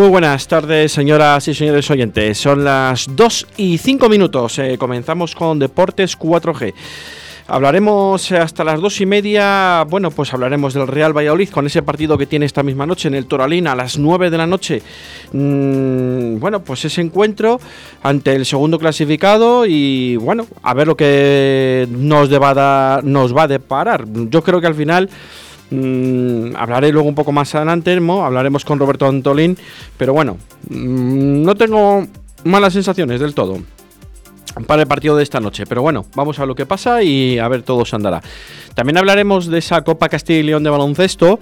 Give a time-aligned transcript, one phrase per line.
[0.00, 2.38] Muy buenas tardes, señoras y señores oyentes.
[2.38, 4.58] Son las 2 y 5 minutos.
[4.58, 6.72] Eh, comenzamos con Deportes 4G.
[7.46, 12.16] Hablaremos hasta las dos y media, bueno, pues hablaremos del Real Valladolid con ese partido
[12.16, 14.80] que tiene esta misma noche en el Toralín a las 9 de la noche.
[15.32, 17.60] Mm, bueno, pues ese encuentro
[18.02, 23.48] ante el segundo clasificado y bueno, a ver lo que nos, deba nos va a
[23.48, 24.06] deparar.
[24.08, 25.10] Yo creo que al final...
[25.70, 29.56] Mm, hablaré luego un poco más adelante, hablaremos con Roberto Antolín,
[29.96, 30.36] pero bueno,
[30.68, 32.06] mm, no tengo
[32.44, 33.58] malas sensaciones del todo
[34.66, 35.64] para el partido de esta noche.
[35.66, 38.20] Pero bueno, vamos a lo que pasa y a ver todo se andará.
[38.74, 41.38] También hablaremos de esa Copa Castilla y León de baloncesto.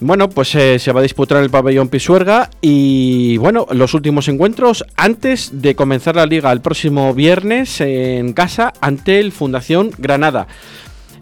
[0.00, 4.26] Bueno, pues eh, se va a disputar en el pabellón Pisuerga y bueno, los últimos
[4.26, 10.48] encuentros antes de comenzar la liga el próximo viernes en casa ante el Fundación Granada.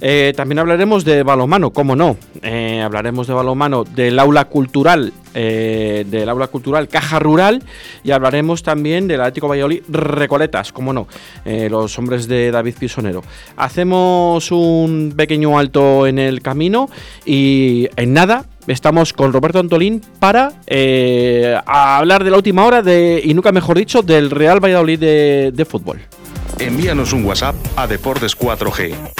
[0.01, 2.17] Eh, también hablaremos de balomano, cómo no.
[2.43, 7.63] Eh, hablaremos de balomano del aula cultural, eh, del aula cultural Caja Rural
[8.03, 11.07] y hablaremos también del Atlético Valladolid Recoletas, cómo no,
[11.45, 13.23] los hombres de David Pisonero.
[13.57, 16.89] Hacemos un pequeño alto en el camino
[17.27, 20.53] y en nada estamos con Roberto Antolín para
[21.67, 25.65] hablar de la última hora de, y nunca mejor dicho, del Real Valladolid de, de
[25.65, 26.01] fútbol.
[26.59, 29.20] Envíanos un WhatsApp a Deportes 4G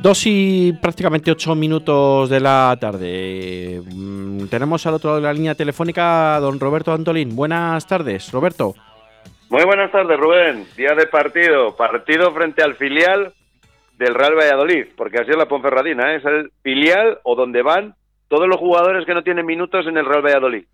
[0.00, 3.82] Dos y prácticamente ocho minutos de la tarde.
[3.84, 7.34] Mm, tenemos al otro lado de la línea telefónica a don Roberto Antolín.
[7.34, 8.74] Buenas tardes, Roberto.
[9.50, 10.66] Muy buenas tardes, Rubén.
[10.76, 11.74] Día de partido.
[11.76, 13.32] Partido frente al filial
[13.96, 16.12] del Real Valladolid, porque así es la Ponferradina.
[16.12, 16.16] ¿eh?
[16.18, 17.96] Es el filial o donde van
[18.28, 20.64] todos los jugadores que no tienen minutos en el Real Valladolid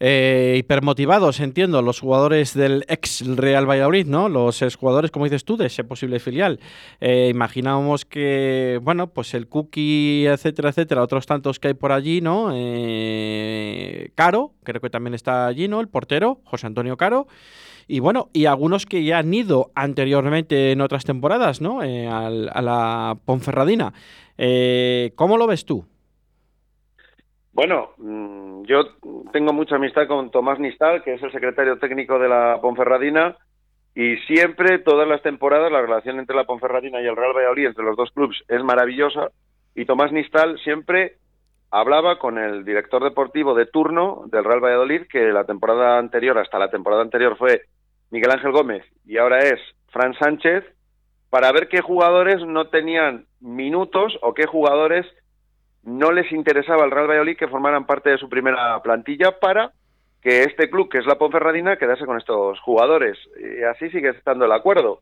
[0.00, 4.28] eh, hipermotivados, entiendo, los jugadores del ex Real Valladolid, ¿no?
[4.28, 6.60] Los jugadores, como dices tú, de ese posible filial.
[7.00, 12.20] Eh, imaginábamos que, bueno, pues el Cookie, etcétera, etcétera, otros tantos que hay por allí,
[12.20, 12.50] ¿no?
[12.54, 15.80] Eh, Caro, creo que también está allí, ¿no?
[15.80, 17.26] El portero, José Antonio Caro.
[17.88, 21.82] Y bueno, y algunos que ya han ido anteriormente en otras temporadas, ¿no?
[21.82, 22.30] Eh, a
[22.62, 23.94] la Ponferradina.
[25.16, 25.86] ¿Cómo lo ves tú?
[27.52, 28.84] Bueno, mm, yo
[29.32, 33.36] tengo mucha amistad con Tomás Nistal, que es el secretario técnico de la Ponferradina,
[33.94, 37.84] y siempre, todas las temporadas, la relación entre la Ponferradina y el Real Valladolid, entre
[37.84, 39.30] los dos clubes, es maravillosa.
[39.74, 41.16] Y Tomás Nistal siempre
[41.70, 46.58] hablaba con el director deportivo de turno del Real Valladolid, que la temporada anterior, hasta
[46.58, 47.62] la temporada anterior, fue
[48.10, 50.64] Miguel Ángel Gómez y ahora es Fran Sánchez,
[51.30, 55.06] para ver qué jugadores no tenían minutos o qué jugadores
[55.88, 59.72] no les interesaba al Real Valladolid que formaran parte de su primera plantilla para
[60.20, 63.16] que este club, que es la Ponferradina, quedase con estos jugadores.
[63.40, 65.00] Y así sigue estando el acuerdo.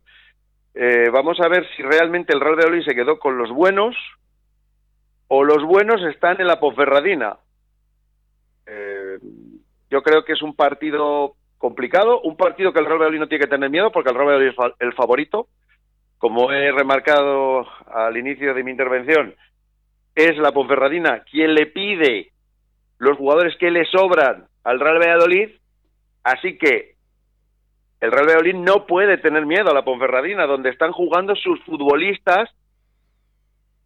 [0.75, 3.97] Eh, vamos a ver si realmente el Real Valladolid se quedó con los buenos
[5.29, 7.38] o los buenos están en la Ponferradina.
[8.67, 9.19] Eh,
[9.91, 13.44] yo creo que es un partido complicado, un partido que el Real Valladolid no tiene
[13.44, 15.49] que tener miedo porque el Real Valladolid es el favorito,
[16.19, 19.35] como he remarcado al inicio de mi intervención,
[20.16, 22.32] es la Ponferradina quien le pide
[22.98, 25.50] los jugadores que le sobran al Real Valladolid,
[26.24, 26.96] así que
[28.00, 32.50] el Real Valladolid no puede tener miedo a la Ponferradina, donde están jugando sus futbolistas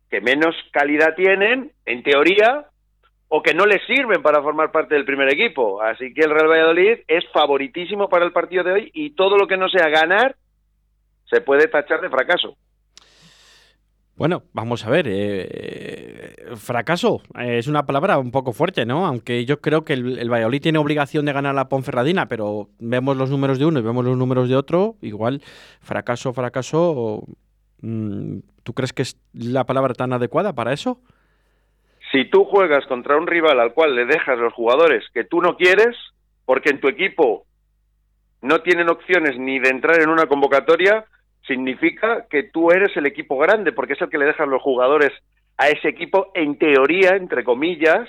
[0.08, 2.66] que menos calidad tienen, en teoría,
[3.28, 5.80] o que no les sirven para formar parte del primer equipo.
[5.82, 9.46] Así que el Real Valladolid es favoritísimo para el partido de hoy y todo lo
[9.46, 10.34] que no sea ganar
[11.26, 12.56] se puede tachar de fracaso.
[14.20, 15.06] Bueno, vamos a ver.
[15.08, 19.06] Eh, fracaso eh, es una palabra un poco fuerte, ¿no?
[19.06, 23.30] Aunque yo creo que el, Valladolid tiene obligación de ganar la Ponferradina, pero vemos los
[23.30, 24.96] números de uno y vemos los números de otro.
[25.00, 25.40] Igual,
[25.80, 27.22] fracaso, fracaso.
[27.80, 31.00] Mm, ¿Tú crees que es la palabra tan adecuada para eso?
[32.12, 35.56] Si tú juegas contra un rival al cual le dejas los jugadores que tú no
[35.56, 35.96] quieres,
[36.44, 37.46] porque en tu equipo
[38.42, 41.06] no tienen opciones ni de entrar en una convocatoria,
[41.46, 45.10] significa que tú eres el equipo grande, porque es el que le dejan los jugadores
[45.56, 48.08] a ese equipo, en teoría, entre comillas,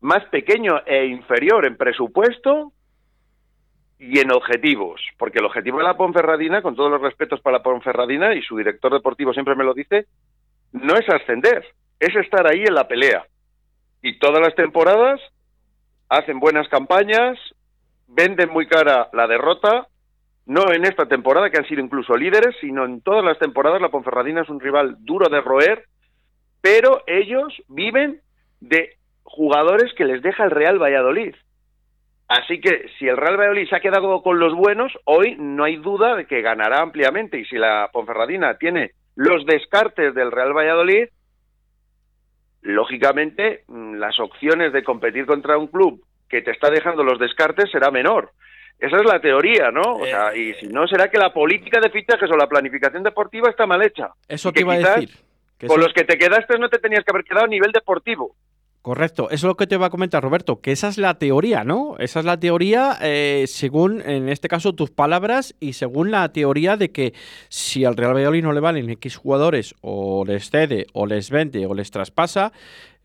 [0.00, 2.72] más pequeño e inferior en presupuesto
[3.98, 7.62] y en objetivos, porque el objetivo de la Ponferradina, con todos los respetos para la
[7.62, 10.06] Ponferradina, y su director deportivo siempre me lo dice,
[10.72, 11.64] no es ascender,
[11.98, 13.24] es estar ahí en la pelea.
[14.02, 15.20] Y todas las temporadas
[16.08, 17.38] hacen buenas campañas,
[18.06, 19.88] venden muy cara la derrota,
[20.46, 23.88] no en esta temporada, que han sido incluso líderes, sino en todas las temporadas la
[23.88, 25.84] Ponferradina es un rival duro de roer,
[26.60, 28.20] pero ellos viven
[28.60, 31.34] de jugadores que les deja el Real Valladolid.
[32.28, 35.76] Así que si el Real Valladolid se ha quedado con los buenos, hoy no hay
[35.76, 37.38] duda de que ganará ampliamente.
[37.38, 41.08] Y si la Ponferradina tiene los descartes del Real Valladolid,
[42.62, 47.70] lógicamente mm, las opciones de competir contra un club que te está dejando los descartes
[47.70, 48.30] será menor.
[48.78, 49.94] Esa es la teoría, ¿no?
[49.94, 53.48] O sea, y si no, será que la política de fichajes o la planificación deportiva
[53.48, 54.10] está mal hecha.
[54.28, 55.10] Eso te iba a decir.
[55.66, 58.34] con los que te quedaste no te tenías que haber quedado a nivel deportivo.
[58.86, 61.64] Correcto, eso es lo que te va a comentar Roberto, que esa es la teoría,
[61.64, 61.96] ¿no?
[61.98, 66.76] Esa es la teoría eh, según, en este caso, tus palabras y según la teoría
[66.76, 67.12] de que
[67.48, 71.66] si al Real Valladolid no le valen X jugadores o les cede o les vende
[71.66, 72.52] o les traspasa,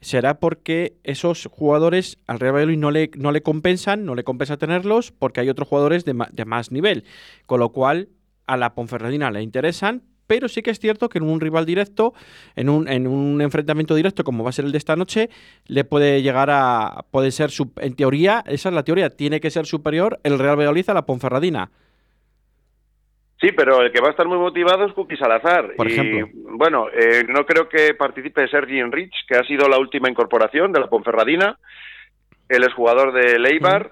[0.02, 4.58] será porque esos jugadores al Real Valladolid no le, no le compensan, no le compensa
[4.58, 7.06] tenerlos porque hay otros jugadores de, de más nivel,
[7.46, 8.10] con lo cual
[8.48, 12.14] a la Ponferradina le interesan, pero sí que es cierto que en un rival directo,
[12.56, 15.30] en un, en un enfrentamiento directo como va a ser el de esta noche,
[15.66, 19.66] le puede llegar a, puede ser, en teoría, esa es la teoría, tiene que ser
[19.66, 21.72] superior el Real Valladolid a la Ponferradina.
[23.42, 25.74] Sí, pero el que va a estar muy motivado es Cookie Salazar.
[25.76, 26.30] Por ejemplo.
[26.54, 30.80] Bueno, eh, no creo que participe Sergi Enrich, que ha sido la última incorporación de
[30.80, 31.58] la Ponferradina.
[32.48, 33.90] Él es jugador de Leibar,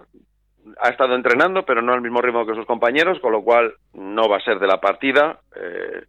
[0.79, 4.29] ha estado entrenando, pero no al mismo ritmo que sus compañeros, con lo cual no
[4.29, 5.39] va a ser de la partida.
[5.56, 6.03] Eh,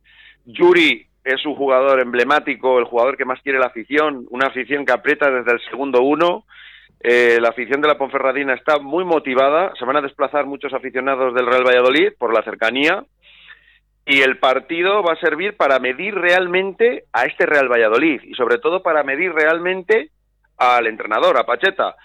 [0.45, 4.93] Yuri es un jugador emblemático, el jugador que más quiere la afición, una afición que
[4.93, 6.45] aprieta desde el segundo uno.
[7.03, 11.35] Eh, la afición de la Ponferradina está muy motivada, se van a desplazar muchos aficionados
[11.35, 13.03] del Real Valladolid por la cercanía
[14.07, 18.59] y el partido va a servir para medir realmente a este Real Valladolid y sobre
[18.59, 20.11] todo para medir realmente
[20.57, 21.97] al entrenador, a Pacheta.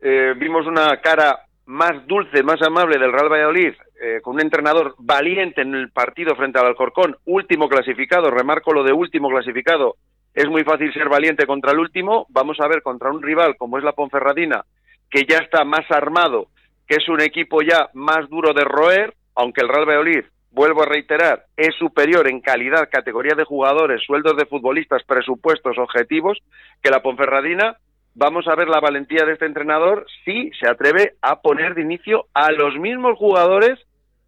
[0.00, 4.94] Eh, vimos una cara más dulce, más amable del Real Valladolid, eh, con un entrenador
[4.98, 9.96] valiente en el partido frente al Alcorcón, último clasificado, remarco lo de último clasificado,
[10.34, 13.76] es muy fácil ser valiente contra el último, vamos a ver contra un rival como
[13.76, 14.64] es la Ponferradina,
[15.10, 16.46] que ya está más armado,
[16.86, 20.86] que es un equipo ya más duro de roer, aunque el Real Valladolid, vuelvo a
[20.86, 26.38] reiterar, es superior en calidad, categoría de jugadores, sueldos de futbolistas, presupuestos, objetivos,
[26.82, 27.76] que la Ponferradina,
[28.14, 32.26] vamos a ver la valentía de este entrenador si se atreve a poner de inicio
[32.34, 33.78] a los mismos jugadores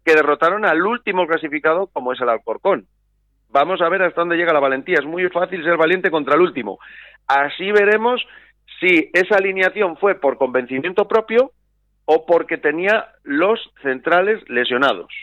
[0.05, 2.87] que derrotaron al último clasificado como es el Alcorcón.
[3.49, 4.95] Vamos a ver hasta dónde llega la valentía.
[4.99, 6.79] Es muy fácil ser valiente contra el último.
[7.27, 8.25] Así veremos
[8.79, 11.51] si esa alineación fue por convencimiento propio
[12.05, 15.13] o porque tenía los centrales lesionados.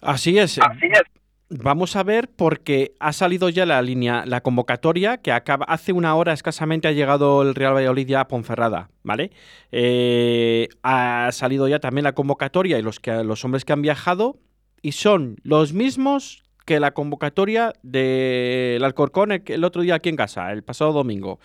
[0.00, 0.58] Así es.
[0.58, 1.02] Así es.
[1.50, 6.14] Vamos a ver porque ha salido ya la línea, la convocatoria que acaba hace una
[6.14, 9.30] hora escasamente ha llegado el Real Valladolid ya a Ponferrada, ¿vale?
[9.72, 14.38] Eh, ha salido ya también la convocatoria y los que los hombres que han viajado
[14.82, 20.52] y son los mismos que la convocatoria del Alcorcón el otro día aquí en casa,
[20.52, 21.40] el pasado domingo.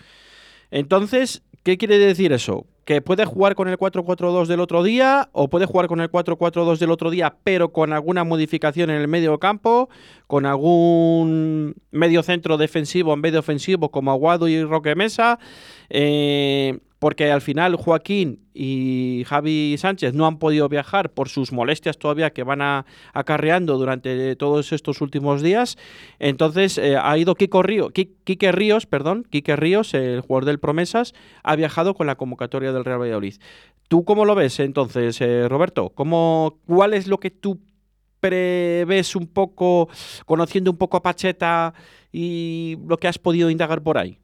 [0.70, 2.66] Entonces, ¿qué quiere decir eso?
[2.84, 6.78] Que puede jugar con el 4-4-2 del otro día o puede jugar con el 4-4-2
[6.78, 9.88] del otro día, pero con alguna modificación en el medio campo,
[10.26, 15.38] con algún medio centro defensivo en vez de ofensivo como Aguado y Roque Mesa.
[15.88, 21.98] Eh, porque al final Joaquín y Javi Sánchez no han podido viajar por sus molestias
[21.98, 25.76] todavía que van a, acarreando durante todos estos últimos días.
[26.18, 31.12] Entonces eh, ha ido Kiko Río, Quique Ríos, perdón, Quique Ríos, el jugador del Promesas,
[31.42, 33.34] ha viajado con la convocatoria del Real Valladolid.
[33.88, 35.90] ¿Tú cómo lo ves entonces, eh, Roberto?
[35.90, 37.60] ¿Cómo, ¿Cuál es lo que tú
[38.18, 39.90] prevés un poco,
[40.24, 41.74] conociendo un poco a Pacheta
[42.10, 44.23] y lo que has podido indagar por ahí?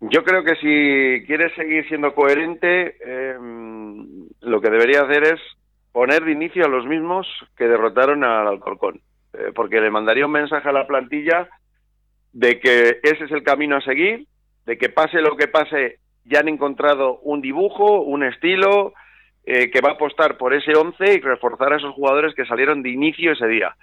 [0.00, 5.40] Yo creo que si quieres seguir siendo coherente, em, lo que debería hacer es
[5.92, 7.26] poner de inicio a los mismos
[7.56, 9.00] que derrotaron al Alcorcón,
[9.34, 11.48] eh, porque le mandaría un mensaje a la plantilla
[12.32, 14.26] de que ese es el camino a seguir,
[14.64, 18.94] de que pase lo que pase, ya han encontrado un dibujo, un estilo,
[19.44, 22.82] eh, que va a apostar por ese 11 y reforzar a esos jugadores que salieron
[22.82, 23.74] de inicio ese día.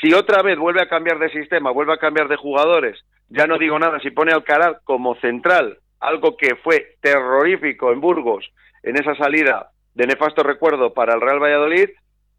[0.00, 3.58] Si otra vez vuelve a cambiar de sistema, vuelve a cambiar de jugadores, ya no
[3.58, 8.50] digo nada, si pone Alcaraz como central, algo que fue terrorífico en Burgos,
[8.82, 11.90] en esa salida de nefasto recuerdo para el Real Valladolid,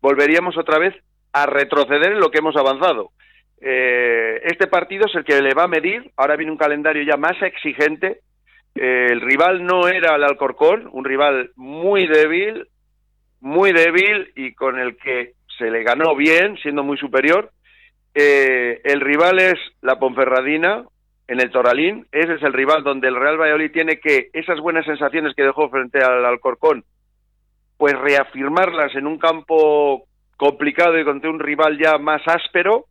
[0.01, 0.95] volveríamos otra vez
[1.33, 3.11] a retroceder en lo que hemos avanzado.
[3.61, 7.17] Eh, este partido es el que le va a medir, ahora viene un calendario ya
[7.17, 8.21] más exigente,
[8.75, 12.67] eh, el rival no era el Alcorcón, un rival muy débil,
[13.39, 17.51] muy débil y con el que se le ganó bien, siendo muy superior.
[18.13, 20.85] Eh, el rival es la Ponferradina
[21.27, 22.07] en el Toralín.
[22.11, 25.69] Ese es el rival donde el Real Valladolid tiene que esas buenas sensaciones que dejó
[25.69, 26.83] frente al Alcorcón,
[27.77, 30.03] pues reafirmarlas en un campo
[30.37, 32.85] complicado y contra un rival ya más áspero,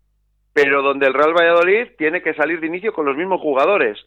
[0.52, 3.98] pero donde el Real Valladolid tiene que salir de inicio con los mismos jugadores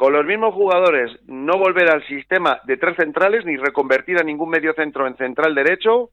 [0.00, 4.48] con los mismos jugadores, no volver al sistema de tres centrales ni reconvertir a ningún
[4.48, 6.08] medio centro en central derecho,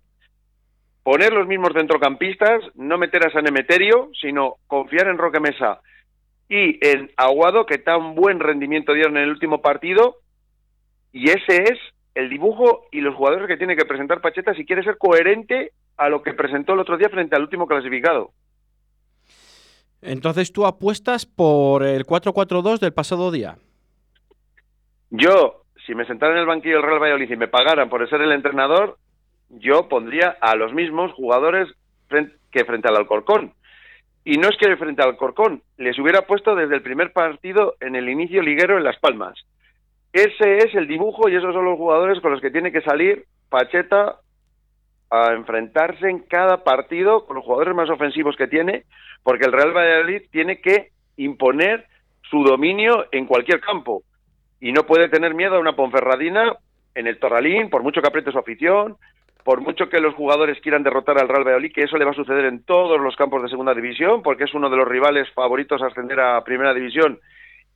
[1.07, 5.79] poner los mismos centrocampistas, no meter a San Emeterio, sino confiar en Roque Mesa
[6.49, 10.17] y en Aguado, que tan buen rendimiento dieron en el último partido,
[11.13, 11.79] y ese es
[12.13, 16.09] el dibujo y los jugadores que tiene que presentar Pacheta si quiere ser coherente a
[16.09, 18.31] lo que presentó el otro día frente al último clasificado.
[20.01, 23.55] Entonces tú apuestas por el 4-4-2 del pasado día.
[25.09, 28.19] Yo, si me sentara en el banquillo del Real Valladolid y me pagaran por ser
[28.19, 28.97] el entrenador,
[29.49, 31.67] yo pondría a los mismos jugadores
[32.51, 33.53] que frente al Alcorcón.
[34.23, 37.95] Y no es que frente al Alcorcón, les hubiera puesto desde el primer partido en
[37.95, 39.35] el inicio liguero en Las Palmas.
[40.11, 43.25] Ese es el dibujo y esos son los jugadores con los que tiene que salir
[43.49, 44.17] Pacheta
[45.09, 48.83] a enfrentarse en cada partido con los jugadores más ofensivos que tiene,
[49.23, 51.85] porque el Real Valladolid tiene que imponer
[52.29, 54.03] su dominio en cualquier campo
[54.59, 56.57] y no puede tener miedo a una Ponferradina
[56.95, 58.97] en el Torralín, por mucho que apriete su afición,
[59.47, 62.15] por mucho que los jugadores quieran derrotar al Real Valladolid, que eso le va a
[62.15, 65.81] suceder en todos los campos de segunda división, porque es uno de los rivales favoritos
[65.81, 67.17] a ascender a primera división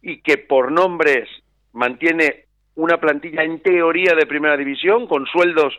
[0.01, 1.29] y que por nombres
[1.71, 2.43] mantiene
[2.75, 5.73] una plantilla en teoría de primera división, con sueldos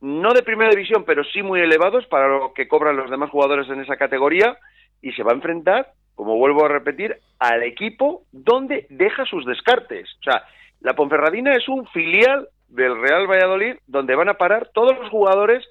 [0.00, 3.68] no de primera división, pero sí muy elevados para lo que cobran los demás jugadores
[3.68, 4.56] en esa categoría,
[5.02, 10.08] y se va a enfrentar como vuelvo a repetir, al equipo donde deja sus descartes.
[10.20, 10.42] O sea,
[10.80, 15.66] la Ponferradina es un filial del Real Valladolid donde van a parar todos los jugadores.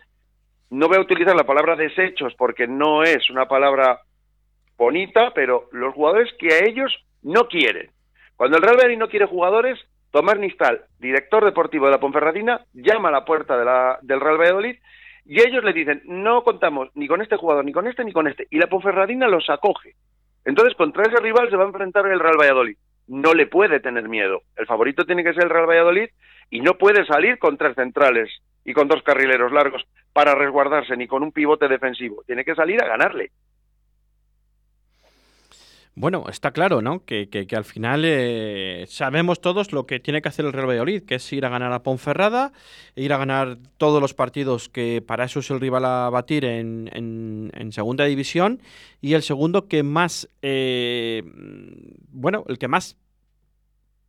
[0.70, 4.01] No voy a utilizar la palabra desechos porque no es una palabra
[4.77, 7.89] bonita, pero los jugadores que a ellos no quieren.
[8.36, 9.80] Cuando el Real Valladolid no quiere jugadores,
[10.12, 14.38] Tomás Nistal, director deportivo de la Ponferradina, llama a la puerta de la, del Real
[14.38, 14.77] Valladolid
[15.25, 18.27] y ellos le dicen, no contamos ni con este jugador, ni con este, ni con
[18.27, 18.48] este.
[18.50, 19.96] Y la Ponferradina los acoge.
[20.46, 22.77] Entonces, contra ese rival se va a enfrentar el Real Valladolid.
[23.07, 24.41] No le puede tener miedo.
[24.55, 26.09] El favorito tiene que ser el Real Valladolid
[26.49, 28.29] y no puede salir con tres centrales
[28.65, 32.23] y con dos carrileros largos para resguardarse ni con un pivote defensivo.
[32.25, 33.31] Tiene que salir a ganarle.
[36.00, 37.04] Bueno, está claro, ¿no?
[37.06, 41.01] Que, que, al final eh, sabemos todos lo que tiene que hacer el Real Valladolid,
[41.01, 42.54] que es ir a ganar a Ponferrada,
[42.96, 46.88] ir a ganar todos los partidos que para eso es el rival a batir en,
[46.94, 48.62] en, segunda división
[49.01, 51.24] y el segundo que más, eh,
[52.10, 52.96] bueno, el que más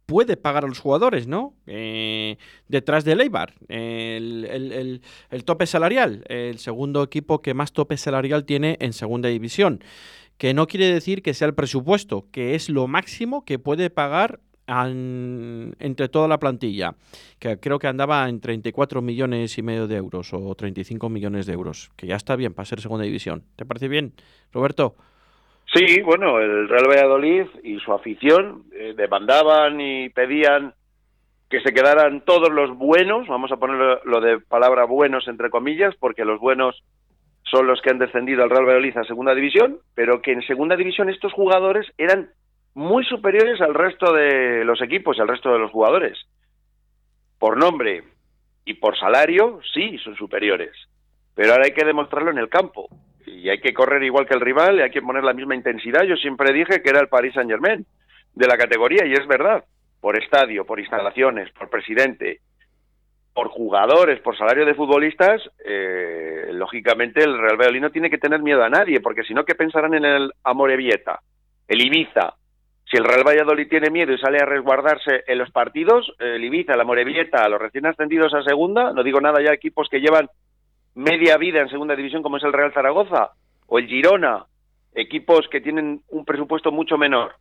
[0.04, 1.54] puede pagar a los jugadores, ¿no?
[1.66, 2.36] Eh,
[2.68, 8.44] detrás de Eibar, el, el, el tope salarial, el segundo equipo que más tope salarial
[8.44, 9.80] tiene en segunda división
[10.38, 14.40] que no quiere decir que sea el presupuesto, que es lo máximo que puede pagar
[14.68, 16.94] entre toda la plantilla,
[17.38, 21.54] que creo que andaba en 34 millones y medio de euros o 35 millones de
[21.54, 23.44] euros, que ya está bien para ser segunda división.
[23.56, 24.12] ¿Te parece bien,
[24.52, 24.94] Roberto?
[25.72, 30.74] Sí, bueno, el Real Valladolid y su afición eh, demandaban y pedían
[31.48, 35.94] que se quedaran todos los buenos, vamos a poner lo de palabra buenos entre comillas,
[35.98, 36.82] porque los buenos
[37.50, 40.76] son los que han descendido al Real Valladolid a segunda división, pero que en segunda
[40.76, 42.30] división estos jugadores eran
[42.74, 46.18] muy superiores al resto de los equipos y al resto de los jugadores.
[47.38, 48.04] Por nombre
[48.64, 50.72] y por salario, sí, son superiores.
[51.34, 52.88] Pero ahora hay que demostrarlo en el campo.
[53.26, 56.04] Y hay que correr igual que el rival, y hay que poner la misma intensidad.
[56.04, 57.86] Yo siempre dije que era el Paris Saint Germain
[58.34, 59.64] de la categoría, y es verdad.
[60.00, 62.40] Por estadio, por instalaciones, por presidente,
[63.38, 68.42] por jugadores, por salario de futbolistas, eh, lógicamente el Real Valladolid no tiene que tener
[68.42, 71.20] miedo a nadie, porque si no, ¿qué pensarán en el Amorebieta,
[71.68, 72.34] el Ibiza?
[72.90, 76.74] Si el Real Valladolid tiene miedo y sale a resguardarse en los partidos, el Ibiza,
[76.74, 80.28] el Amorebieta, los recién ascendidos a segunda, no digo nada ya equipos que llevan
[80.96, 83.34] media vida en segunda división como es el Real Zaragoza
[83.68, 84.46] o el Girona,
[84.96, 87.36] equipos que tienen un presupuesto mucho menor.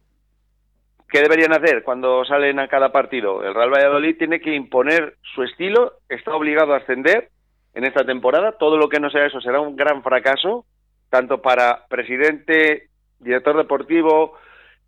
[1.10, 3.44] ¿Qué deberían hacer cuando salen a cada partido?
[3.44, 7.30] El Real Valladolid tiene que imponer su estilo, está obligado a ascender
[7.74, 8.54] en esta temporada.
[8.54, 10.66] Todo lo que no sea eso será un gran fracaso,
[11.10, 14.34] tanto para presidente, director deportivo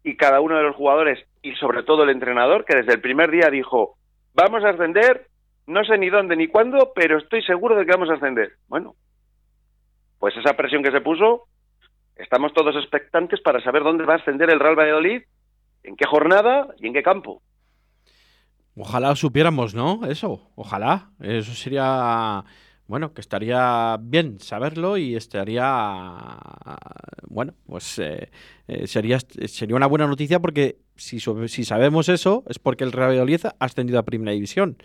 [0.03, 3.31] y cada uno de los jugadores y sobre todo el entrenador, que desde el primer
[3.31, 3.95] día dijo,
[4.33, 5.27] vamos a ascender,
[5.67, 8.53] no sé ni dónde ni cuándo, pero estoy seguro de que vamos a ascender.
[8.67, 8.95] Bueno,
[10.19, 11.43] pues esa presión que se puso,
[12.17, 15.21] estamos todos expectantes para saber dónde va a ascender el Real Valladolid
[15.83, 17.41] en qué jornada y en qué campo.
[18.75, 20.05] Ojalá supiéramos, ¿no?
[20.07, 21.11] Eso, ojalá.
[21.19, 22.45] Eso sería,
[22.87, 25.65] bueno, que estaría bien saberlo y estaría,
[27.27, 28.31] bueno, pues eh,
[28.67, 33.09] eh, sería, sería una buena noticia porque si, si sabemos eso es porque el Real
[33.09, 34.77] Valladolid ha ascendido a Primera División.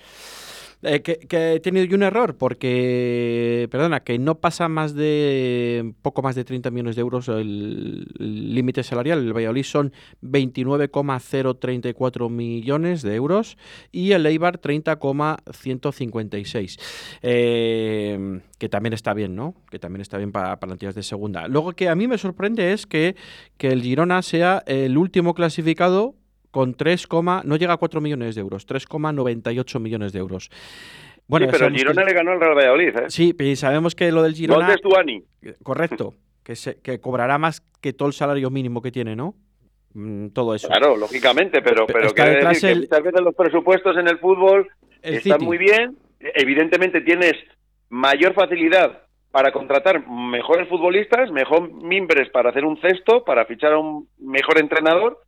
[0.83, 6.21] Eh, que, he tenido yo un error porque, perdona, que no pasa más de poco
[6.23, 9.21] más de 30 millones de euros el límite salarial.
[9.21, 13.57] El Valladolid son 29,034 millones de euros
[13.93, 16.79] y el Eibar 30,156.
[17.23, 19.55] Eh, que también está bien, ¿no?
[19.71, 21.49] Que también está bien para plantillas de segunda.
[21.49, 23.17] Luego que a mí me sorprende es que,
[23.57, 26.15] que el Girona sea el último clasificado
[26.55, 27.09] con 3,
[27.43, 30.51] no llega a 4 millones de euros, 3,98 millones de euros.
[31.27, 32.97] Bueno, sí, pero el Girona le ganó al Real Valladolid.
[32.97, 33.05] ¿eh?
[33.09, 34.69] Sí, y sabemos que lo del Girona...
[34.81, 36.15] ¿Dónde es Correcto,
[36.45, 39.35] que, se, que cobrará más que todo el salario mínimo que tiene, ¿no?
[39.95, 40.69] Mm, todo eso.
[40.69, 44.69] Claro, lógicamente, pero, pero, quiere decir que muchas veces los presupuestos en el fútbol
[45.03, 45.97] están muy bien.
[46.21, 47.33] Evidentemente tienes
[47.89, 53.79] mayor facilidad para contratar mejores futbolistas, mejor mimbres para hacer un cesto, para fichar a
[53.79, 55.19] un mejor entrenador,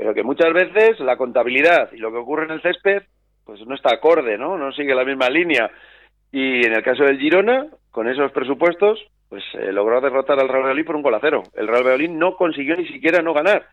[0.00, 3.02] pero que muchas veces la contabilidad y lo que ocurre en el césped
[3.44, 4.56] pues no está acorde, ¿no?
[4.56, 5.70] No sigue la misma línea.
[6.32, 10.62] Y en el caso del Girona, con esos presupuestos, pues eh, logró derrotar al Real
[10.62, 11.42] Valladolid por un gol a cero.
[11.52, 13.66] El Real Valladolid no consiguió ni siquiera no ganar,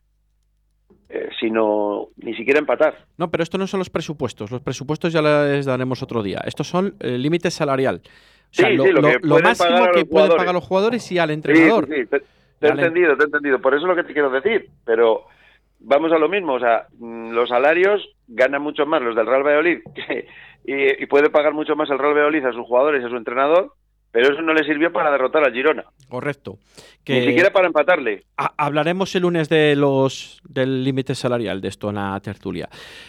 [1.07, 3.05] eh, sino ni siquiera empatar.
[3.17, 4.51] No, pero esto no son los presupuestos.
[4.51, 6.41] Los presupuestos ya les daremos otro día.
[6.43, 8.01] Estos son eh, límite salarial.
[8.03, 8.09] O
[8.51, 11.87] sea, lo, máximo que pueden pagar los jugadores y al entrenador.
[11.87, 12.17] Sí, te,
[12.67, 13.61] he entendido, te he entendido.
[13.61, 14.69] Por eso es lo que te quiero decir.
[14.83, 15.25] Pero
[15.79, 19.43] vamos a lo mismo, o sea, mm, los salarios ganan mucho más los del Real
[19.43, 19.79] Valladolid
[20.65, 23.73] y, puede pagar mucho más el Real Valladolid a sus jugadores y a su entrenador,
[24.11, 25.85] pero eso no le sirvió para derrotar al Girona.
[26.09, 26.57] Correcto.
[27.07, 28.23] Ni siquiera para empatarle.
[28.35, 32.67] hablaremos el lunes de los del límite salarial de esto en la tertulia.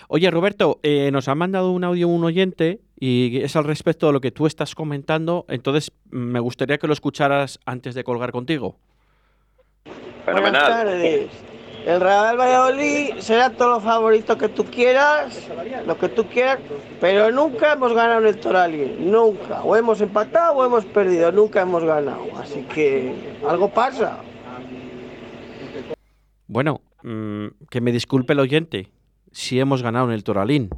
[0.08, 4.12] Oye, Roberto, eh, nos ha mandado un audio un oyente y es al respecto de
[4.12, 8.76] lo que tú estás comentando, entonces me gustaría que lo escucharas antes de colgar contigo.
[10.24, 10.42] Fenomenal.
[10.42, 11.57] Buenas tardes.
[11.88, 15.48] El Real Valladolid será todo lo favorito que tú quieras,
[15.86, 16.58] lo que tú quieras,
[17.00, 19.62] pero nunca hemos ganado en el Torali, nunca.
[19.62, 22.26] O hemos empatado o hemos perdido, nunca hemos ganado.
[22.36, 23.14] Así que
[23.48, 24.18] algo pasa.
[26.46, 28.90] Bueno, mm, que me disculpe el oyente,
[29.32, 30.68] si hemos ganado en el Toralín.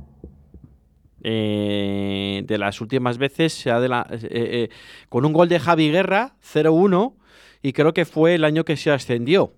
[1.24, 4.68] Eh, de las últimas veces se ha de la, eh, eh,
[5.08, 7.16] con un gol de Javi Guerra 0-1
[7.62, 9.52] y creo que fue el año que se ascendió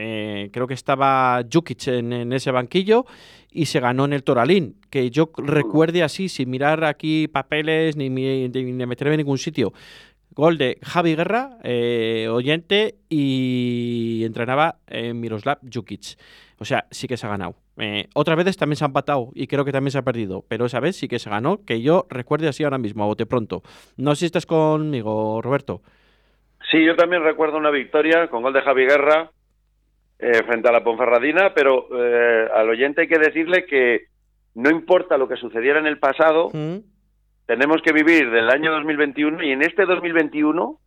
[0.00, 3.04] eh, creo que estaba Jukic en, ese banquillo
[3.50, 4.76] y se ganó en el Toralín.
[4.90, 9.72] Que yo recuerde así, sin mirar aquí papeles ni, meterme en ningún sitio.
[10.30, 16.16] Gol de Javi Guerra, eh, oyente, y entrenaba en Miroslav Jukic.
[16.58, 17.56] O sea, sí que se ha ganado.
[17.76, 20.66] Eh, otras veces también se ha empatado y creo que también se ha perdido, pero
[20.66, 23.62] esa vez sí que se ganó, que yo recuerde así ahora mismo, a bote pronto.
[23.96, 25.80] No sé si estás conmigo, Roberto.
[26.70, 29.30] Sí, yo también recuerdo una victoria con gol de Javi Guerra
[30.22, 34.08] eh, frente a la Ponferradina, pero eh, al oyente hay que decirle que
[34.54, 36.76] no importa lo que sucediera en el pasado, mm.
[37.46, 40.78] tenemos que vivir del año 2021 y en este 2021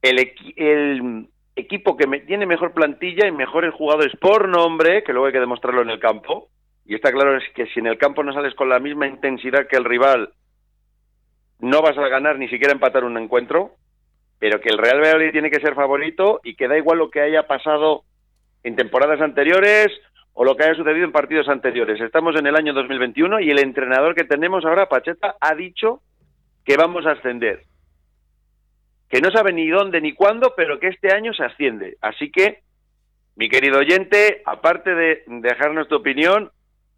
[0.00, 5.32] el, el equipo que tiene mejor plantilla y mejores jugadores por nombre, que luego hay
[5.32, 6.48] que demostrarlo en el campo,
[6.86, 9.66] y está claro es que si en el campo no sales con la misma intensidad
[9.68, 10.32] que el rival,
[11.60, 13.72] no vas a ganar ni siquiera empatar un encuentro,
[14.38, 17.20] pero que el Real Valladolid tiene que ser favorito y que da igual lo que
[17.20, 18.04] haya pasado
[18.64, 19.88] en temporadas anteriores
[20.32, 22.00] o lo que haya sucedido en partidos anteriores.
[22.00, 26.00] Estamos en el año 2021 y el entrenador que tenemos ahora, Pacheta, ha dicho
[26.64, 27.62] que vamos a ascender.
[29.08, 31.96] Que no sabe ni dónde ni cuándo, pero que este año se asciende.
[32.00, 32.62] Así que,
[33.36, 36.50] mi querido oyente, aparte de dejarnos tu opinión,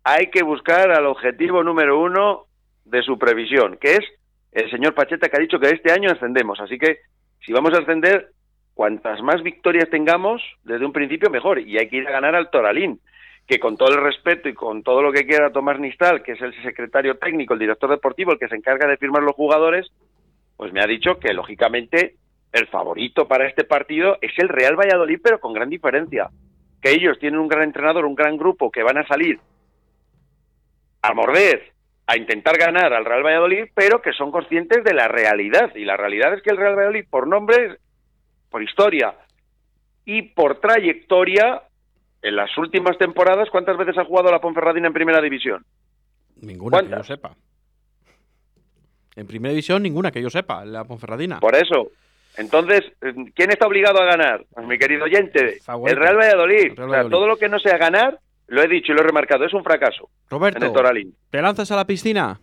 [0.03, 2.47] hay que buscar al objetivo número uno
[2.85, 4.05] de su previsión, que es
[4.53, 6.59] el señor Pacheta que ha dicho que este año ascendemos.
[6.61, 7.01] Así que,
[7.45, 8.31] si vamos a ascender,
[8.77, 11.59] cuantas más victorias tengamos, desde un principio mejor.
[11.61, 13.01] Y hay que ir a ganar al Toralín
[13.47, 16.43] que con todo el respeto y con todo lo que quiera Tomás Nistal, que es
[16.43, 19.91] el secretario técnico, el director deportivo, el que se encarga de firmar los jugadores,
[20.59, 22.17] pues me ha dicho que lógicamente
[22.53, 26.29] el favorito para este partido es el Real Valladolid, pero con gran diferencia.
[26.83, 29.41] Que ellos tienen un gran entrenador, un gran grupo que van a salir
[31.01, 31.73] a morder,
[32.07, 35.75] a intentar ganar al Real Valladolid, pero que son conscientes de la realidad.
[35.75, 37.79] Y la realidad es que el Real Valladolid, por nombre,
[38.57, 39.13] por historia
[40.07, 41.61] y por trayectoria,
[42.23, 45.63] en las últimas temporadas, ¿cuántas veces ha jugado la Ponferradina en primera división?
[46.41, 47.37] Ninguna que yo sepa.
[49.15, 51.39] En primera división, ninguna que yo sepa, la Ponferradina.
[51.41, 51.91] Por eso.
[52.39, 52.81] Entonces,
[53.35, 54.47] ¿quién está obligado a ganar?
[54.55, 56.73] Pues mi querido oyente, el Real Valladolid.
[57.11, 59.65] todo lo que no sea ganar, lo he dicho y lo he remarcado, es un
[59.65, 60.09] fracaso.
[60.31, 60.73] Roberto,
[61.29, 62.41] ¿te lanzas a la piscina?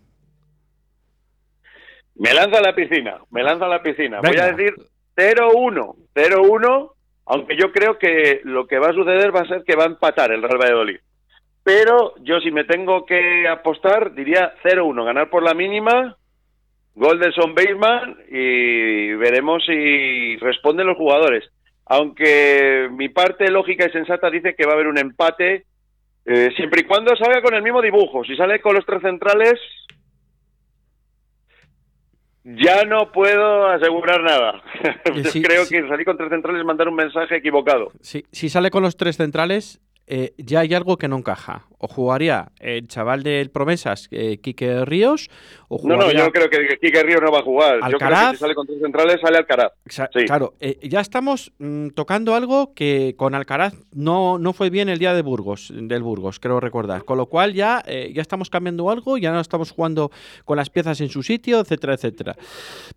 [2.13, 4.19] Me lanza a la piscina, me lanza a la piscina.
[4.21, 4.75] Voy a decir
[5.15, 6.93] 0-1, 0-1
[7.25, 9.87] aunque yo creo que lo que va a suceder va a ser que va a
[9.87, 10.99] empatar el Real Valladolid.
[11.63, 16.17] Pero yo si me tengo que apostar, diría 0-1, ganar por la mínima,
[16.95, 21.49] gol de Son Baseman y veremos si responden los jugadores.
[21.85, 25.65] Aunque mi parte lógica y sensata dice que va a haber un empate,
[26.25, 28.23] eh, siempre y cuando salga con el mismo dibujo.
[28.25, 29.59] Si sale con los tres centrales,
[32.43, 34.61] ya no puedo asegurar nada.
[35.03, 37.91] Creo que salir con tres centrales es mandar un mensaje equivocado.
[38.01, 41.65] si sale con los tres centrales, eh, ya hay algo que no encaja.
[41.83, 45.29] O jugaría el chaval del Promesas, eh, Quique Ríos,
[45.67, 46.05] o jugaría...
[46.05, 47.79] No, no, yo creo que Quique Ríos no va a jugar.
[47.91, 49.73] Yo creo que si sale con tres centrales, sale Alcaraz.
[50.25, 54.97] Claro, eh, ya estamos mm, tocando algo que con Alcaraz no, no fue bien el
[54.97, 57.03] día de Burgos, del Burgos, creo recordar.
[57.03, 60.09] Con lo cual ya, ya estamos cambiando algo, ya no estamos jugando
[60.45, 62.37] con las piezas en su sitio, etcétera, etcétera.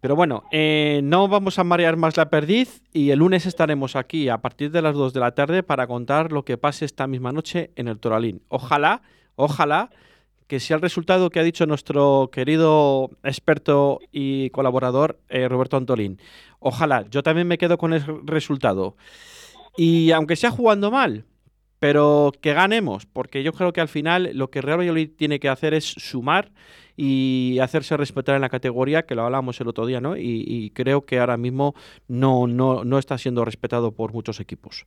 [0.01, 0.45] Pero bueno,
[1.03, 4.81] no vamos a marear más la perdiz y el lunes estaremos aquí a partir de
[4.81, 7.99] las 2 de la tarde para contar lo que pase esta misma noche en el
[7.99, 8.43] Toralín.
[8.49, 8.76] Ojalá,
[9.37, 9.91] ojalá
[10.47, 16.21] que sea el resultado que ha dicho nuestro querido experto y colaborador eh, Roberto Antolín.
[16.61, 18.97] Ojalá, yo también me quedo con el resultado.
[19.77, 21.25] Y aunque sea jugando mal,
[21.81, 25.49] pero que ganemos, porque yo creo que al final lo que Real Valladolid tiene que
[25.49, 26.53] hacer es sumar
[26.97, 30.17] y hacerse respetar en la categoría, que lo hablamos el otro día, ¿no?
[30.17, 31.75] Y, y creo que ahora mismo
[32.09, 34.87] no, no, no está siendo respetado por muchos equipos.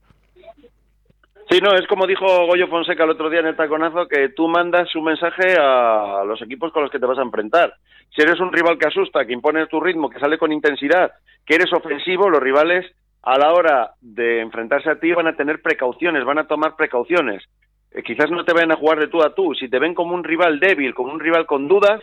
[1.50, 4.48] Sí, no, es como dijo Goyo Fonseca el otro día en el taconazo, que tú
[4.48, 7.74] mandas un mensaje a los equipos con los que te vas a enfrentar.
[8.16, 11.12] Si eres un rival que asusta, que impone tu ritmo, que sale con intensidad,
[11.44, 12.86] que eres ofensivo, los rivales
[13.24, 17.44] a la hora de enfrentarse a ti van a tener precauciones, van a tomar precauciones.
[17.90, 19.56] Eh, quizás no te vayan a jugar de tú a tú.
[19.56, 22.00] Si te ven como un rival débil, como un rival con dudas,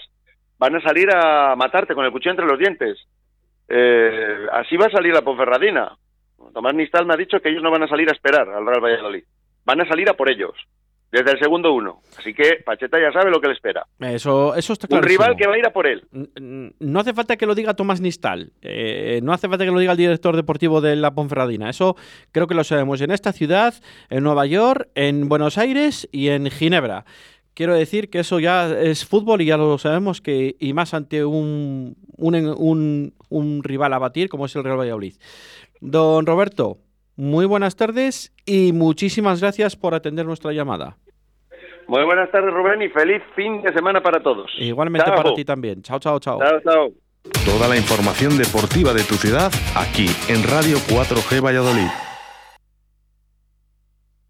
[0.58, 2.98] van a salir a matarte con el cuchillo entre los dientes.
[3.68, 5.96] Eh, así va a salir la Ponferradina.
[6.52, 8.82] Tomás Nistal me ha dicho que ellos no van a salir a esperar al Real
[8.82, 9.22] Valladolid
[9.66, 10.52] van a salir a por ellos.
[11.12, 12.00] Desde el segundo uno.
[12.18, 13.86] Así que Pacheta ya sabe lo que le espera.
[14.00, 15.02] Eso, eso está claro.
[15.02, 16.04] Un rival que va a ir a por él.
[16.80, 18.52] No hace falta que lo diga Tomás Nistal.
[18.60, 21.70] Eh, no hace falta que lo diga el director deportivo de la Ponferradina.
[21.70, 21.96] Eso
[22.32, 23.74] creo que lo sabemos en esta ciudad,
[24.10, 27.04] en Nueva York, en Buenos Aires y en Ginebra.
[27.54, 31.24] Quiero decir que eso ya es fútbol y ya lo sabemos que y más ante
[31.24, 35.14] un, un, un rival a batir como es el Real Valladolid.
[35.80, 36.78] Don Roberto,
[37.16, 40.96] muy buenas tardes y muchísimas gracias por atender nuestra llamada.
[41.88, 44.50] Muy buenas tardes, Rubén, y feliz fin de semana para todos.
[44.58, 45.82] Igualmente para ti también.
[45.82, 46.38] Chao, chao, chao.
[46.38, 46.88] Chao, chao.
[47.44, 51.88] Toda la información deportiva de tu ciudad aquí en Radio 4G Valladolid.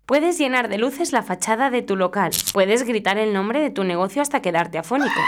[0.06, 2.30] Puedes llenar de luces la fachada de tu local.
[2.52, 5.20] Puedes gritar el nombre de tu negocio hasta quedarte afónico.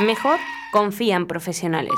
[0.00, 0.38] Mejor,
[0.72, 1.94] confía en profesionales.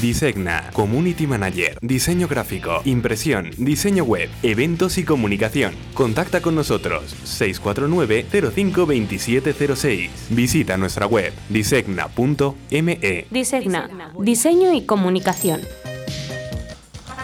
[0.00, 5.74] Disegna, Community Manager, Diseño Gráfico, Impresión, Diseño Web, Eventos y Comunicación.
[5.94, 10.10] Contacta con nosotros 649-052706.
[10.30, 13.26] Visita nuestra web disegna.me.
[13.30, 15.60] Disegna, Diseño y Comunicación.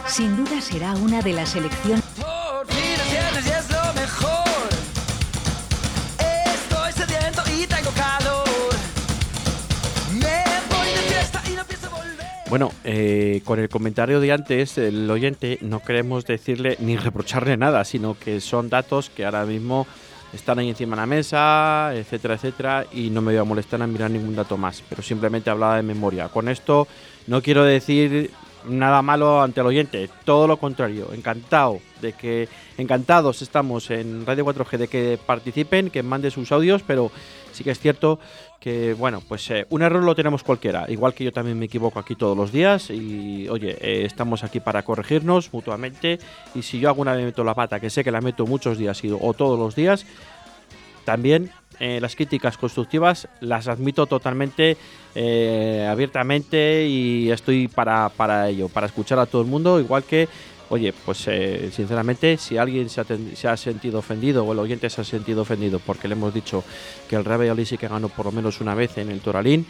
[0.07, 2.06] Sin duda será una de las elecciones.
[12.49, 17.85] Bueno, eh, con el comentario de antes, el oyente, no queremos decirle ni reprocharle nada,
[17.85, 19.85] sino que son datos que ahora mismo
[20.33, 23.87] están ahí encima de la mesa, etcétera, etcétera, y no me voy a molestar a
[23.89, 26.29] mirar ningún dato más, pero simplemente hablaba de memoria.
[26.29, 26.87] Con esto
[27.27, 28.31] no quiero decir
[28.69, 32.49] nada malo ante el oyente, todo lo contrario, encantado de que
[32.79, 37.11] encantados estamos en Radio 4G de que participen, que manden sus audios, pero
[37.53, 38.19] sí que es cierto
[38.61, 41.99] que bueno, pues eh, un error lo tenemos cualquiera, igual que yo también me equivoco
[41.99, 46.19] aquí todos los días y oye, eh, estamos aquí para corregirnos mutuamente
[46.55, 49.01] y si yo alguna vez meto la pata, que sé que la meto muchos días
[49.21, 50.07] o todos los días,
[51.05, 51.51] también
[51.81, 54.77] eh, las críticas constructivas las admito totalmente
[55.89, 60.29] abiertamente y estoy para, para ello, para escuchar a todo el mundo, igual que
[60.69, 65.05] oye, pues eh, sinceramente, si alguien se ha, sentido ofendido o el oyente se ha
[65.05, 66.65] sentido ofendido porque le hemos dicho
[67.09, 69.67] que el Real Valladolid sí que ganó por lo menos una vez en el Toralín,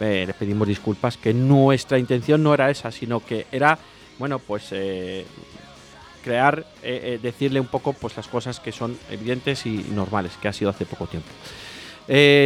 [0.00, 3.78] eh, le pedimos disculpas, que nuestra intención no era esa, sino que era,
[4.18, 5.24] bueno, pues eh,
[6.26, 6.66] crear,
[7.22, 10.84] decirle un poco pues las cosas que son evidentes y normales, que ha sido hace
[10.84, 11.28] poco tiempo.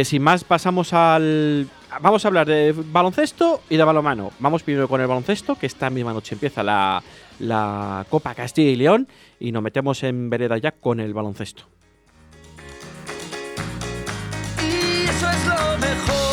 [0.05, 1.67] sin más, pasamos al
[1.99, 4.31] vamos a hablar de baloncesto y de balonmano.
[4.39, 7.03] Vamos primero con el baloncesto, que esta misma noche empieza la,
[7.39, 9.07] la Copa Castilla y León
[9.39, 11.63] y nos metemos en vereda ya con el baloncesto.
[14.61, 16.30] Y eso es lo mejor.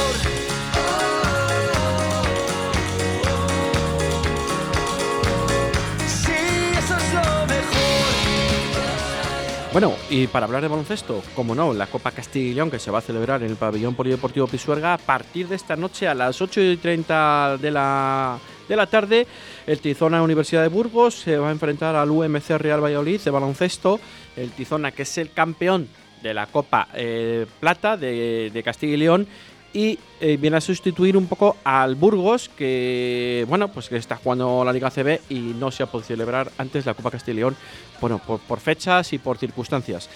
[9.81, 12.91] Bueno, y para hablar de baloncesto, como no, la Copa Castilla y León que se
[12.91, 16.43] va a celebrar en el pabellón polideportivo Pisuerga a partir de esta noche a las
[16.43, 19.29] 8 y 30 de la de la tarde,
[19.69, 24.01] el Tizona Universidad de Burgos se va a enfrentar al UMC Real Valladolid de baloncesto.
[24.35, 25.87] El Tizona, que es el campeón
[26.25, 29.29] de la Copa eh, Plata de, Castilla y León,
[29.73, 34.65] y eh, viene a sustituir un poco al Burgos que bueno pues que está jugando
[34.65, 37.57] la Liga CB y no se ha podido celebrar antes la Copa Castilla León
[38.01, 40.09] bueno por, fechas y por circunstancias.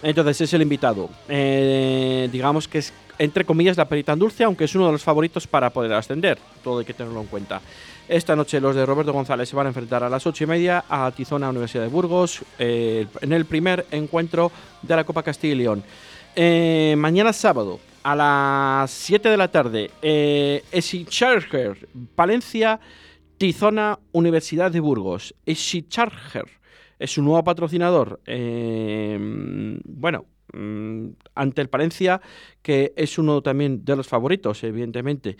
[0.00, 1.10] Entonces es el invitado.
[1.28, 5.46] Eh, digamos que es entre comillas la perita dulce aunque es uno de los favoritos
[5.46, 6.38] para poder ascender.
[6.62, 7.60] Todo hay que tenerlo en cuenta.
[8.08, 10.84] Esta noche los de Roberto González se van a enfrentar a las ocho y media
[10.88, 14.50] a Tizona Universidad de Burgos eh, en el primer encuentro
[14.82, 15.82] de la Copa Castilla y León.
[16.34, 20.62] Eh, mañana sábado a las 7 de la tarde, eh,
[21.08, 22.80] Charger, Palencia,
[23.36, 25.34] Tizona Universidad de Burgos.
[25.44, 26.46] Charger
[26.98, 28.20] es su nuevo patrocinador.
[28.24, 32.22] Eh, bueno, mm, ante el Palencia,
[32.62, 35.36] que es uno también de los favoritos, evidentemente.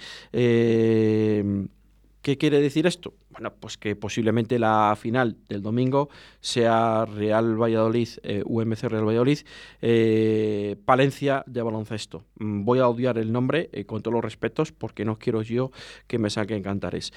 [2.22, 3.14] ¿Qué quiere decir esto?
[3.30, 6.08] Bueno, pues que posiblemente la final del domingo
[6.40, 9.38] sea Real Valladolid, eh, UMC Real Valladolid,
[9.80, 12.24] eh, Palencia de baloncesto.
[12.38, 15.70] Mm, voy a odiar el nombre eh, con todos los respetos porque no quiero yo
[16.08, 17.12] que me saquen cantares.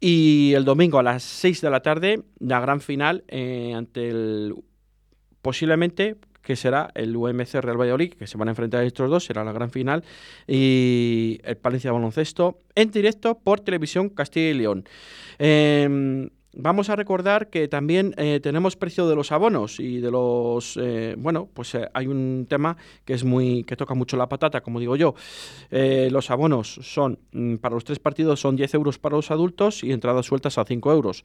[0.00, 4.54] Y el domingo a las 6 de la tarde, la gran final ante el
[5.42, 6.16] posiblemente
[6.46, 9.50] que será el UMC Real Valladolid, que se van a enfrentar estos dos, será la
[9.50, 10.04] gran final,
[10.46, 14.84] y el Palencia Baloncesto en directo por televisión Castilla y León.
[15.40, 20.78] Em, vamos a recordar que también eh, tenemos precio de los abonos y de los
[20.80, 24.62] eh, bueno pues eh, hay un tema que es muy que toca mucho la patata
[24.62, 25.14] como digo yo
[25.70, 29.92] los abonos son mm, para los tres partidos son 10 euros para los adultos y
[29.92, 31.24] entradas sueltas a 5 euros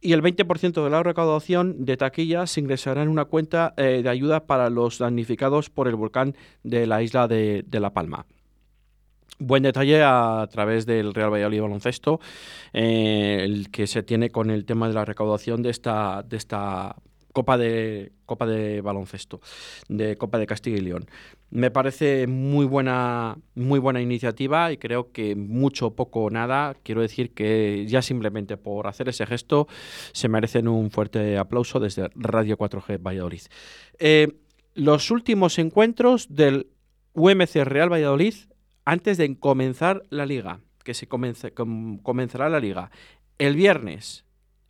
[0.00, 4.46] y el 20% de la recaudación de taquilla se ingresará en una cuenta de ayuda
[4.46, 8.26] para los damnificados por el volcán de la isla de, La Palma.
[9.38, 12.20] Buen detalle a través del Real Valladolid Baloncesto,
[12.72, 16.96] eh, el que se tiene con el tema de la recaudación de esta, de esta
[17.32, 19.40] Copa de, Copa de Baloncesto,
[19.88, 21.06] de Copa de Castilla y León.
[21.50, 26.74] Me parece muy buena, muy buena iniciativa y creo que mucho, poco, nada.
[26.82, 29.68] Quiero decir que ya simplemente por hacer ese gesto
[30.12, 33.42] se merecen un fuerte aplauso desde Radio 4G Valladolid.
[34.00, 34.32] Eh,
[34.74, 36.66] los últimos encuentros del
[37.14, 38.34] UMC Real Valladolid
[38.88, 42.90] antes de comenzar la liga, que se comenzará la liga
[43.36, 44.24] el viernes,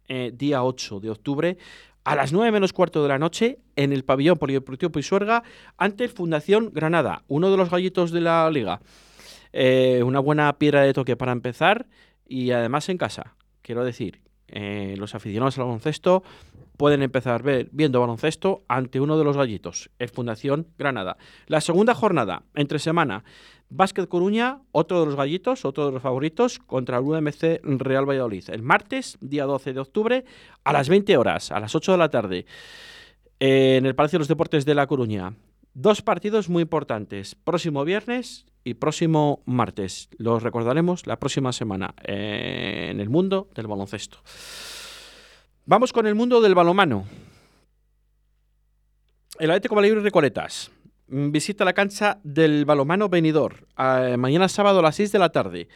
[0.09, 1.57] eh, día 8 de octubre,
[2.03, 5.45] a las 9 menos cuarto de la noche en el pabellón polideportivo Pisuerga
[5.77, 8.81] ante Fundación Granada, uno de los gallitos de la liga.
[9.53, 11.87] Eh, una buena piedra de toque para empezar
[12.27, 13.37] y además en casa.
[13.63, 16.23] Quiero decir, eh, los aficionados al baloncesto
[16.77, 21.17] pueden empezar ver, viendo baloncesto ante uno de los gallitos, el Fundación Granada.
[21.47, 23.25] La segunda jornada, entre semana,
[23.71, 28.45] Básquet Coruña, otro de los gallitos, otro de los favoritos, contra el UMC Real Valladolid.
[28.49, 30.25] El martes, día 12 de octubre,
[30.65, 32.47] a las 20 horas, a las 8 de la tarde,
[33.41, 35.35] en el Palacio de los Deportes de La Coruña.
[35.81, 40.09] Dos partidos muy importantes, próximo viernes y próximo martes.
[40.19, 44.19] Los recordaremos la próxima semana eh, en el mundo del baloncesto.
[45.67, 47.05] Vamos con el mundo del balomano.
[49.39, 50.73] El Atlético Valladolid Recoletas
[51.07, 55.31] mm, visita la cancha del balomano Benidorm eh, mañana sábado a las 6 de la
[55.31, 55.69] tarde.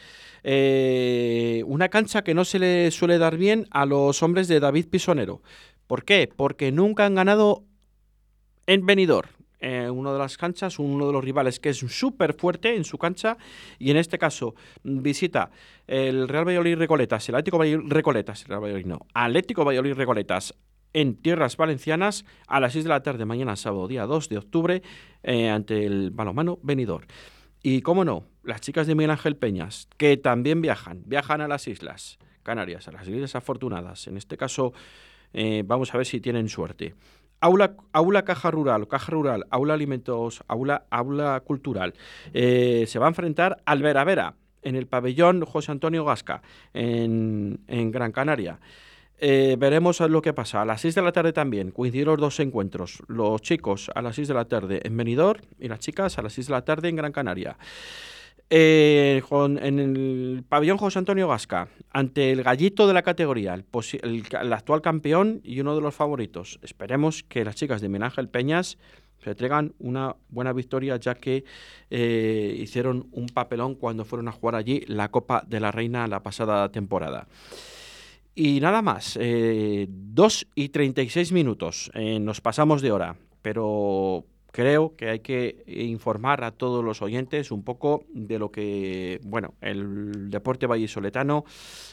[0.43, 4.89] Eh, una cancha que no se le suele dar bien a los hombres de David
[4.89, 5.41] Pisonero.
[5.87, 6.27] ¿Por qué?
[6.27, 7.63] Porque nunca han ganado
[8.67, 9.29] en Benidorm.
[9.65, 12.97] Eh, una de las canchas, uno de los rivales que es súper fuerte en su
[12.97, 13.37] cancha
[13.79, 15.51] y en este caso visita
[15.87, 20.53] el Real Valladolid Recoletas, el Atlético Valladolid Recoletas, el Real Valladolid no, Atlético Valladolid Recoletas
[20.91, 24.81] en tierras valencianas a las 6 de la tarde mañana sábado día 2 de octubre
[25.23, 27.07] eh, ante el balomano Benidorm.
[27.61, 31.69] Y cómo no, las chicas de Miguel Ángel Peñas, que también viajan, viajan a las
[31.69, 34.07] islas Canarias, a las islas afortunadas.
[34.07, 34.73] En este caso,
[35.31, 36.95] eh, vamos a ver si tienen suerte.
[37.43, 41.93] Aula, Caja Rural, Caja Rural, Aula Alimentos, Aula, aula Cultural.
[42.33, 46.41] Eh, se va a enfrentar al Vera Vera en el pabellón José Antonio Gasca
[46.73, 48.59] en, Gran Canaria.
[49.17, 50.61] Eh, veremos lo que pasa.
[50.61, 53.03] A las 6 de la tarde también coincidieron los dos encuentros.
[53.07, 56.33] Los chicos a las 6 de la tarde en Benidorm y las chicas a las
[56.33, 57.57] 6 de la tarde en Gran Canaria.
[58.49, 64.81] Eh, en el pabellón José Antonio Gasca, ante el gallito de la categoría, el, actual
[64.81, 66.59] campeón y uno de los favoritos.
[66.61, 68.77] Esperemos que las chicas de Menángel Peñas
[69.23, 71.45] se traigan una buena victoria, ya que
[71.89, 76.21] eh, hicieron un papelón cuando fueron a jugar allí la Copa de la Reina la
[76.21, 77.27] pasada temporada.
[78.35, 84.95] Y nada más, eh, 2 y 36 minutos, eh, nos pasamos de hora, pero creo
[84.95, 90.29] que hay que informar a todos los oyentes un poco de lo que, bueno, el
[90.29, 91.43] deporte vallisoletano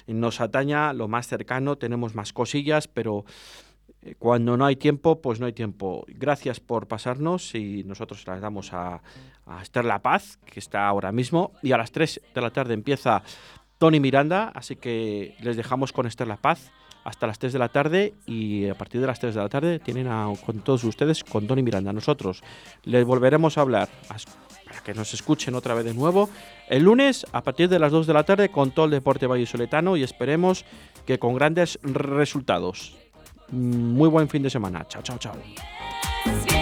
[0.07, 3.25] nos ataña, lo más cercano, tenemos más cosillas, pero
[4.03, 6.05] eh, cuando no hay tiempo, pues no hay tiempo.
[6.07, 9.01] Gracias por pasarnos y nosotros las damos a,
[9.47, 12.75] a Esther La Paz, que está ahora mismo, y a las 3 de la tarde
[12.75, 13.23] empieza
[13.79, 16.71] Tony Miranda, así que les dejamos con Esther La Paz
[17.05, 19.79] hasta las 3 de la tarde y a partir de las 3 de la tarde
[19.79, 20.09] tienen
[20.45, 21.93] con todos ustedes con Tony Miranda.
[21.93, 22.43] Nosotros
[22.85, 23.89] les volveremos a hablar
[24.65, 26.29] para que nos escuchen otra vez de nuevo
[26.69, 29.97] el lunes a partir de las 2 de la tarde con todo el deporte vallisoletano
[29.97, 30.65] y esperemos
[31.07, 32.97] que con grandes resultados.
[33.51, 34.87] Muy buen fin de semana.
[34.89, 36.60] Chao, chao, chao.